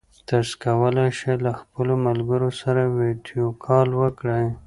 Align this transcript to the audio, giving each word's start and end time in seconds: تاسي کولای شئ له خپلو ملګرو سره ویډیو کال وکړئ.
تاسي 0.29 0.53
کولای 0.65 1.09
شئ 1.19 1.33
له 1.45 1.51
خپلو 1.61 1.93
ملګرو 2.05 2.49
سره 2.61 2.81
ویډیو 2.99 3.45
کال 3.65 3.87
وکړئ. 3.99 4.45